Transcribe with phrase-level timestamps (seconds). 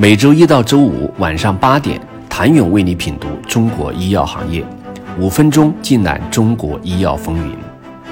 [0.00, 2.00] 每周一到周五晚上八点，
[2.30, 4.64] 谭勇为你品读中国医药行业，
[5.18, 7.56] 五分钟尽览中国医药风云。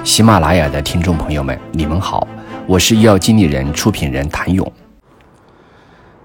[0.03, 2.27] 喜马拉雅的听众朋友们，你们好，
[2.67, 4.69] 我是医药经理人、出品人谭勇。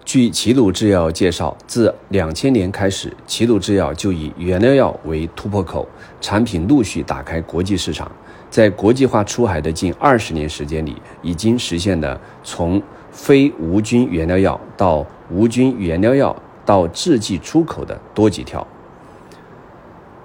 [0.05, 5.89] 据齐鲁制药介绍，自两千年开始，齐鲁制药就以原料药为突破口，
[6.21, 8.11] 产品陆续打开国际市场。
[8.53, 18.67] 在国际化出海的近二十年时间里，已经实现了从非无菌原料药到无菌原料药到制剂出口的多级跳。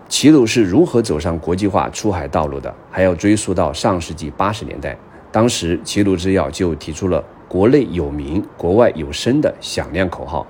[0.10, 2.76] 齐鲁是如何走上国际化出海道路的？
[2.92, 4.98] 还要追溯到上世纪八十年代，
[5.32, 10.46] 当时齐鲁制药就提出了“国内有名，国外有声”的响亮口号。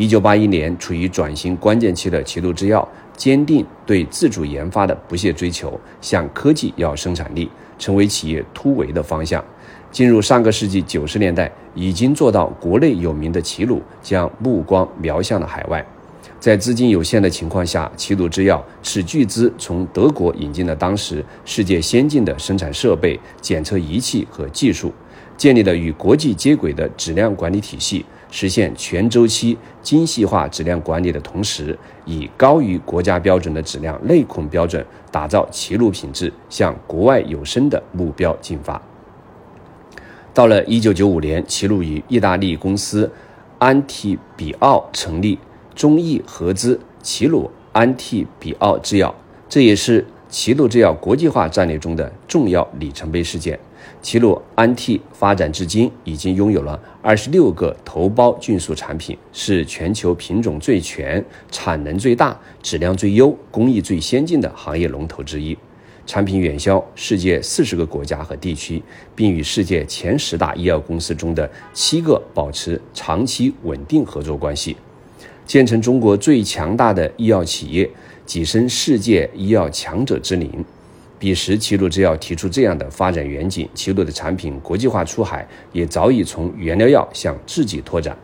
[0.00, 2.88] 一九八一年，处于转型关键期的齐鲁制药。
[3.18, 9.44] 坚定对自主研发的不懈追求，向科技要生产力，成为企业突围的方向。
[9.92, 15.86] 进入上个世纪九十年代，已经做到国内有名的齐鲁，将目光瞄向了海外。
[16.38, 24.90] 在资金有限的情况下，齐鲁制药斥巨资从德国引进了当时世界先进的生产设备、检测仪器和技术，
[25.36, 28.02] 建立了与国际接轨的质量管理体系。
[28.30, 38.80] 实现全周期精细化质量管理的同时，以高于国家标准的质量内控标准，打造齐鲁品质向国外有声的目标进发。
[40.32, 43.10] 到了一九九五年，齐鲁与意大利公司
[43.58, 45.38] 安提比奥成立
[45.74, 49.12] 中意合资齐鲁安提比奥制药，
[49.48, 53.58] 这也是齐鲁制药国际化战略中的重要里程碑事件。
[54.02, 65.56] 齐鲁安替发展至今，已经拥有了二十六个头孢菌素产品，是全球品种最全、产能最大、质量最优、工艺最先进的行业龙头之一。
[66.06, 68.82] 产品远销世界四十个国家和地区，
[69.14, 74.76] 并与世界前十大医药公司中的七个保持长期稳定合作关系，
[75.46, 77.88] 建成中国最强大的医药企业，
[78.26, 80.50] 跻身世界医药强者之林。
[81.20, 88.16] 彼时，齐鲁制药提出这样的发展远景，齐鲁的产品国际化出海也早已从原料药向制剂拓展。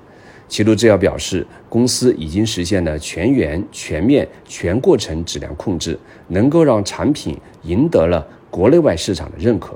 [0.49, 5.99] 齐鲁制药表示，公司已经实现了全员、全面、全过程质量控制，
[6.29, 9.75] 能够让产品赢得了国内外市场的认可。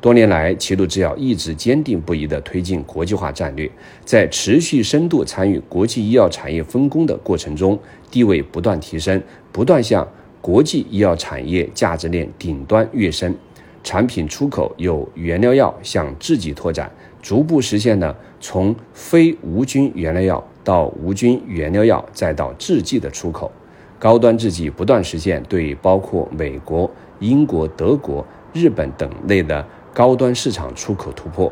[0.00, 3.70] 多年来，齐鲁制药一直坚定不移地推进国际化战略，
[4.04, 7.78] 在持续深度参与国际医药产业分工的过程中，
[8.10, 9.22] 地位不断提升，
[9.52, 10.04] 不断向。
[10.46, 13.34] 国际医药产业价值链顶端跃升，
[13.82, 16.88] 产品出口由原料药向制剂拓展，
[17.20, 23.50] 逐步实现了从非无菌原料药到无菌原料药再到制剂的出口。
[23.98, 31.50] 高端制剂不断实现对包括美国、英国、德国、日本等类的高端市场出口突破，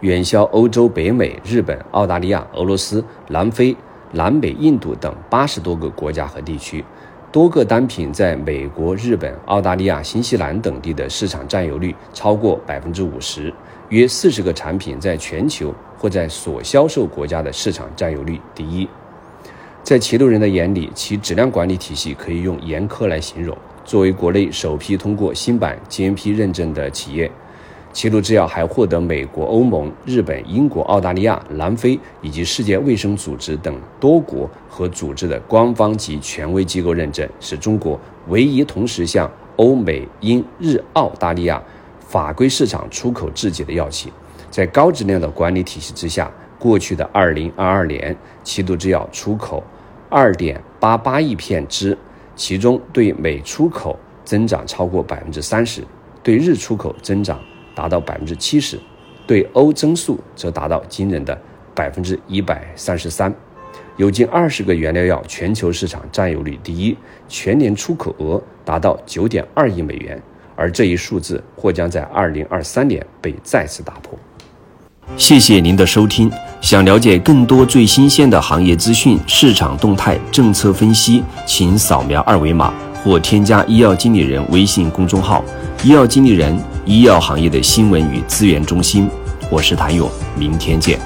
[0.00, 3.76] 远销欧洲、北美、日本、澳大利亚、俄罗斯、南非、
[4.12, 6.82] 南美、印度等八十多个国家和地区。
[7.32, 13.54] 多个单品在美国、日本、澳大利亚、新西兰等地的市场占有率超过百分之五十，
[13.90, 18.88] 约四十个产品在全球或在所销售国家的市场占有率第一。
[19.84, 23.56] 在齐鲁人的眼里，其质量管理体系可以用严苛来形容。
[23.84, 27.30] 作为国内首批通过新版 GMP 认证的企业。
[27.92, 37.98] 齐鲁制药还获得美国、欧盟、日本、英国、澳大利亚、南非以及世界卫生组织等多国和组织的官方及权威机构认证，是中国
[38.28, 41.60] 唯一同时向欧美、英、日、澳大利亚
[41.98, 44.12] 法规市场出口制剂的药企。
[44.50, 46.30] 在高质量的管理体系之下，
[46.60, 49.62] 过去的2022年，齐鲁制药出口
[50.10, 51.98] 2.88亿片支，
[52.36, 55.82] 其中对美出口增长超过30%，
[56.22, 57.40] 对日出口增长。
[57.74, 58.78] 达到百分之七十，
[59.26, 61.38] 对欧增速则达到惊人的
[61.74, 63.32] 百分之一百三十三，
[63.96, 66.96] 有近二十个原料药全球市场占有率第一，
[67.28, 70.20] 全年出口额达到九点二亿美元，
[70.56, 74.18] 而这一数字或将在二零二三年被再次打破。
[75.16, 76.30] 谢谢您的收听，
[76.60, 82.72] 想了解更多最新鲜的行业资讯、市场动态、政策分析，请扫描二维码
[83.02, 85.44] 或添加医药经理人微信公众号
[85.82, 86.56] “医药经理人”。
[86.86, 89.08] 医药行业的新闻与资源中心，
[89.50, 90.98] 我是谭勇，明天见。